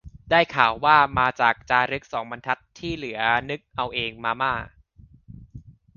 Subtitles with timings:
[0.31, 3.19] ได้ข่าวว่า มาจากจารึกสองบรรทัด ที่เหลือ
[3.49, 4.53] นึกเอาเอง มาม่า